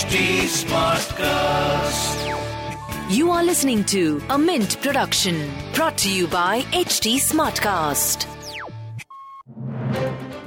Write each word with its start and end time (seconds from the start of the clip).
HT 0.00 0.48
Smartcast. 0.48 2.16
You 3.14 3.30
are 3.30 3.44
listening 3.44 3.84
to 3.84 4.22
a 4.30 4.38
Mint 4.38 4.80
production 4.80 5.50
brought 5.74 5.98
to 5.98 6.10
you 6.10 6.26
by 6.26 6.62
HT 6.72 7.16
Smartcast. 7.16 8.24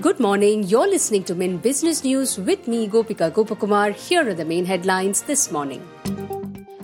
Good 0.00 0.18
morning. 0.20 0.62
You're 0.62 0.88
listening 0.88 1.24
to 1.24 1.34
Mint 1.34 1.60
Business 1.62 2.02
News 2.02 2.38
with 2.38 2.66
me, 2.66 2.88
Gopika 2.88 3.30
Gopakumar. 3.30 3.92
Here 3.92 4.26
are 4.26 4.32
the 4.32 4.46
main 4.46 4.64
headlines 4.64 5.20
this 5.20 5.52
morning. 5.52 5.86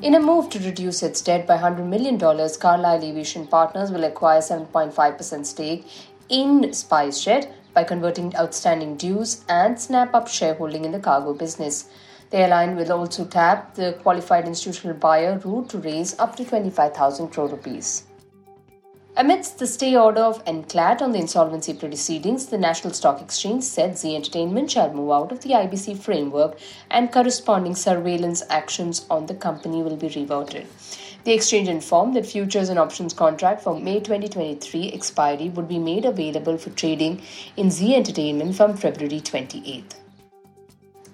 In 0.02 0.14
a 0.14 0.20
move 0.20 0.50
to 0.50 0.58
reduce 0.58 1.02
its 1.02 1.22
debt 1.22 1.46
by 1.46 1.56
$100 1.56 1.86
million, 1.86 2.18
Carlyle 2.18 3.02
Aviation 3.02 3.46
Partners 3.46 3.90
will 3.90 4.04
acquire 4.04 4.42
7.5% 4.42 5.46
stake 5.46 5.86
in 6.28 6.60
SpiceJet 6.64 7.50
by 7.72 7.82
converting 7.82 8.36
outstanding 8.36 8.98
dues 8.98 9.42
and 9.48 9.80
snap 9.80 10.12
up 10.12 10.28
shareholding 10.28 10.84
in 10.84 10.92
the 10.92 11.00
cargo 11.00 11.32
business. 11.32 11.88
The 12.30 12.38
airline 12.38 12.77
will 12.77 12.92
also 12.92 13.24
tap 13.24 13.74
the 13.74 13.98
qualified 14.02 14.46
institutional 14.46 14.95
buyer 14.95 15.38
route 15.38 15.70
to 15.70 15.78
raise 15.78 16.18
up 16.18 16.37
to 16.37 16.45
25,000 16.45 17.28
crore 17.28 17.48
rupees. 17.48 18.04
Amidst 19.16 19.59
the 19.59 19.66
stay 19.66 19.96
order 19.96 20.20
of 20.20 20.45
NCLAT 20.45 21.02
on 21.02 21.10
the 21.10 21.18
insolvency 21.18 21.74
proceedings, 21.74 22.46
the 22.46 22.56
National 22.56 22.92
Stock 22.92 23.20
Exchange 23.20 23.64
said 23.64 23.98
Zee 23.98 24.14
Entertainment 24.14 24.70
shall 24.70 24.92
move 24.95 25.10
out 25.10 25.32
of 25.32 25.41
the 25.41 25.51
IBC 25.51 25.98
framework 25.98 26.56
and 26.88 27.10
corresponding 27.10 27.74
surveillance 27.74 28.45
actions 28.48 29.06
on 29.10 29.26
the 29.26 29.34
company 29.34 29.82
will 29.82 29.96
be 29.96 30.09
reverted. 30.09 30.68
The 31.24 31.32
exchange 31.32 31.68
informed 31.68 32.15
that 32.15 32.26
futures 32.26 32.68
and 32.68 32.79
options 32.79 33.12
contract 33.12 33.62
for 33.62 33.79
May 33.79 33.98
2023 33.98 34.92
expiry 34.92 35.48
would 35.48 35.66
be 35.66 35.80
made 35.80 36.04
available 36.04 36.56
for 36.56 36.70
trading 36.70 37.20
in 37.56 37.73
Zee 37.73 37.96
Entertainment 37.96 38.54
from 38.54 38.76
February 38.76 39.20
28th. 39.20 39.95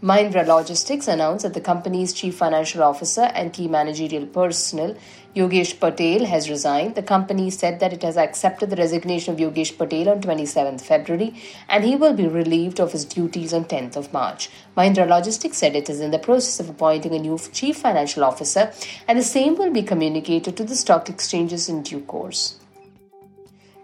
Mahindra 0.04 0.46
Logistics 0.46 1.08
announced 1.08 1.44
that 1.44 1.54
the 1.54 1.62
company's 1.62 2.12
chief 2.12 2.36
financial 2.36 2.82
officer 2.82 3.22
and 3.22 3.54
key 3.54 3.68
managerial 3.68 4.26
personnel, 4.26 4.94
Yogesh 5.34 5.80
Patel, 5.80 6.26
has 6.26 6.50
resigned. 6.50 6.94
The 6.94 7.02
company 7.02 7.48
said 7.48 7.80
that 7.80 7.94
it 7.94 8.02
has 8.02 8.18
accepted 8.18 8.68
the 8.68 8.76
resignation 8.76 9.32
of 9.32 9.40
Yogesh 9.40 9.78
Patel 9.78 10.10
on 10.10 10.20
27th 10.20 10.82
February 10.82 11.34
and 11.70 11.84
he 11.84 11.96
will 11.96 12.12
be 12.12 12.28
relieved 12.28 12.80
of 12.80 12.92
his 12.92 13.06
duties 13.06 13.54
on 13.54 13.64
10th 13.64 13.96
of 13.96 14.12
March. 14.12 14.50
Mahindra 14.76 15.08
Logistics 15.08 15.56
said 15.56 15.74
it 15.74 15.88
is 15.88 16.00
in 16.00 16.10
the 16.10 16.18
process 16.18 16.60
of 16.60 16.68
appointing 16.68 17.14
a 17.14 17.18
new 17.18 17.38
chief 17.54 17.78
financial 17.78 18.24
officer 18.24 18.74
and 19.08 19.18
the 19.18 19.22
same 19.22 19.56
will 19.56 19.72
be 19.72 19.82
communicated 19.82 20.54
to 20.58 20.64
the 20.64 20.76
stock 20.76 21.08
exchanges 21.08 21.70
in 21.70 21.82
due 21.82 22.00
course. 22.00 22.60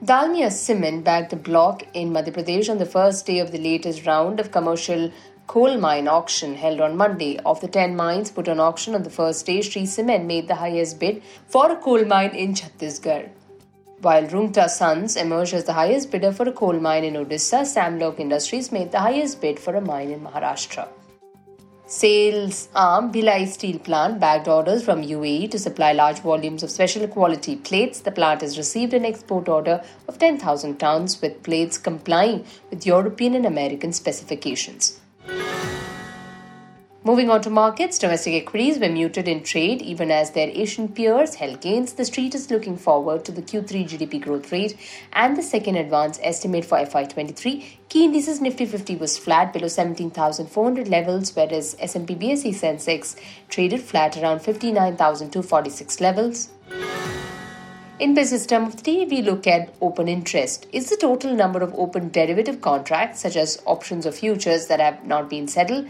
Dalmia 0.05 0.51
Cement 0.51 1.03
bagged 1.03 1.31
the 1.31 1.37
block 1.37 1.83
in 1.95 2.11
Madhya 2.11 2.35
Pradesh 2.35 2.71
on 2.71 2.79
the 2.79 2.87
first 2.87 3.27
day 3.27 3.39
of 3.39 3.53
the 3.53 3.59
latest 3.59 4.07
round 4.07 4.41
of 4.41 4.51
commercial 4.51 5.11
coal 5.51 5.77
mine 5.79 6.07
auction 6.07 6.55
held 6.55 6.81
on 6.81 6.97
Monday. 6.97 7.37
Of 7.39 7.61
the 7.61 7.67
10 7.67 7.97
mines 7.97 8.31
put 8.31 8.49
on 8.49 8.61
auction 8.61 8.95
on 8.95 9.03
the 9.03 9.11
first 9.11 9.47
day, 9.47 9.63
Shree 9.63 9.85
Cement 9.85 10.25
made 10.25 10.47
the 10.47 10.55
highest 10.55 11.01
bid 11.01 11.25
for 11.49 11.73
a 11.73 11.75
coal 11.75 12.05
mine 12.05 12.37
in 12.43 12.55
Chhattisgarh. 12.55 13.29
While 14.01 14.29
Rungta 14.29 14.69
Sons 14.69 15.17
emerged 15.17 15.55
as 15.55 15.65
the 15.65 15.73
highest 15.73 16.13
bidder 16.13 16.31
for 16.33 16.49
a 16.49 16.53
coal 16.53 16.79
mine 16.79 17.03
in 17.03 17.15
Odisha, 17.15 17.63
Samlok 17.73 18.21
Industries 18.21 18.71
made 18.71 18.93
the 18.93 19.01
highest 19.01 19.41
bid 19.41 19.59
for 19.59 19.75
a 19.75 19.81
mine 19.81 20.11
in 20.11 20.21
Maharashtra. 20.21 20.87
SAIL's 21.87 22.69
arm 22.77 23.11
Bhilai 23.13 23.49
Steel 23.49 23.81
Plant 23.81 24.21
bagged 24.21 24.47
orders 24.47 24.85
from 24.85 25.03
UAE 25.03 25.51
to 25.51 25.59
supply 25.59 25.93
large 25.93 26.21
volumes 26.21 26.63
of 26.63 26.71
special 26.71 27.09
quality 27.09 27.57
plates. 27.57 27.99
The 27.99 28.13
plant 28.13 28.43
has 28.43 28.57
received 28.57 28.95
an 28.95 29.05
export 29.05 29.49
order 29.49 29.83
of 30.07 30.17
10,000 30.21 30.79
tons 30.79 31.21
with 31.21 31.43
plates 31.43 31.77
complying 31.77 32.45
with 32.71 32.87
European 32.87 33.35
and 33.35 33.47
American 33.47 33.93
specifications. 33.93 35.01
Moving 37.03 37.31
on 37.31 37.41
to 37.43 37.51
markets, 37.51 37.99
domestic 37.99 38.35
equities 38.35 38.79
were 38.79 38.91
muted 38.91 39.27
in 39.27 39.43
trade 39.43 39.81
even 39.81 40.11
as 40.11 40.33
their 40.33 40.49
Asian 40.49 40.87
peers 40.87 41.37
held 41.37 41.63
gains. 41.63 41.95
The 41.95 42.05
street 42.05 42.35
is 42.35 42.51
looking 42.51 42.77
forward 42.77 43.25
to 43.25 43.33
the 43.33 43.41
Q3 43.41 43.89
GDP 43.89 44.21
growth 44.21 44.53
rate 44.53 44.77
and 45.15 45.35
the 45.35 45.43
second 45.43 45.77
advance 45.77 46.21
estimate 46.23 46.67
for 46.67 46.77
FY23. 46.77 47.65
Key 47.89 48.05
indices 48.05 48.43
Nifty 48.43 48.67
50 48.67 48.97
was 48.97 49.17
flat 49.17 49.53
below 49.55 49.69
17,400 49.69 50.89
levels, 50.89 51.35
whereas 51.35 51.75
S&P 51.81 52.15
BSE 52.15 52.55
Sensex 52.55 53.17
traded 53.49 53.81
flat 53.81 54.19
around 54.19 54.41
59,246 54.41 56.01
levels. 56.03 56.51
In 58.01 58.15
business 58.15 58.47
term 58.47 58.71
day, 58.71 59.05
we 59.05 59.21
look 59.21 59.47
at 59.47 59.75
open 59.83 60.09
interest. 60.09 60.67
Is 60.73 60.89
the 60.89 60.97
total 60.97 61.35
number 61.35 61.61
of 61.61 61.75
open 61.75 62.09
derivative 62.09 62.63
contracts, 62.63 63.21
such 63.21 63.37
as 63.37 63.63
options 63.67 64.07
or 64.07 64.13
futures, 64.13 64.69
that 64.69 64.81
have 64.81 65.05
not 65.05 65.29
been 65.29 65.47
settled? 65.47 65.87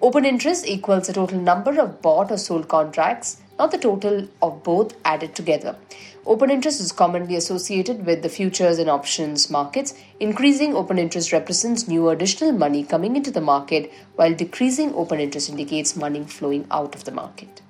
Open 0.00 0.24
interest 0.24 0.66
equals 0.66 1.08
the 1.08 1.12
total 1.12 1.38
number 1.38 1.78
of 1.78 2.00
bought 2.00 2.30
or 2.30 2.38
sold 2.38 2.68
contracts, 2.68 3.42
not 3.58 3.70
the 3.70 3.76
total 3.76 4.26
of 4.40 4.62
both 4.62 4.96
added 5.04 5.34
together. 5.34 5.76
Open 6.24 6.48
interest 6.48 6.80
is 6.80 6.90
commonly 6.90 7.36
associated 7.36 8.06
with 8.06 8.22
the 8.22 8.30
futures 8.30 8.78
and 8.78 8.88
options 8.88 9.50
markets. 9.50 9.92
Increasing 10.20 10.74
open 10.74 10.98
interest 10.98 11.32
represents 11.32 11.86
new 11.86 12.08
additional 12.08 12.52
money 12.52 12.82
coming 12.82 13.14
into 13.14 13.30
the 13.30 13.42
market, 13.42 13.92
while 14.14 14.32
decreasing 14.32 14.94
open 14.94 15.20
interest 15.20 15.50
indicates 15.50 15.96
money 15.96 16.24
flowing 16.24 16.66
out 16.70 16.94
of 16.94 17.04
the 17.04 17.12
market. 17.12 17.60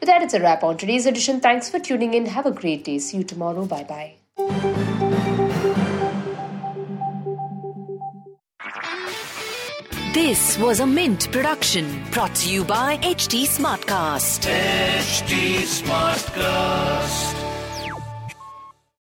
With 0.00 0.06
that, 0.06 0.22
it's 0.22 0.34
a 0.34 0.40
wrap 0.40 0.62
on 0.62 0.76
today's 0.76 1.06
edition. 1.06 1.40
Thanks 1.40 1.68
for 1.68 1.78
tuning 1.78 2.14
in. 2.14 2.26
Have 2.26 2.46
a 2.46 2.52
great 2.52 2.84
day. 2.84 2.98
See 2.98 3.18
you 3.18 3.24
tomorrow. 3.24 3.66
Bye 3.66 3.84
bye. 3.84 4.14
This 10.14 10.58
was 10.58 10.80
a 10.80 10.86
Mint 10.86 11.30
production 11.30 12.02
brought 12.10 12.34
to 12.36 12.52
you 12.52 12.64
by 12.64 12.96
HT 12.98 13.46
Smartcast. 13.46 14.48
HT 14.48 15.62
Smartcast. 15.62 17.47